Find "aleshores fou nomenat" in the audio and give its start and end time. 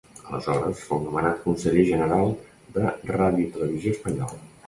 0.27-1.43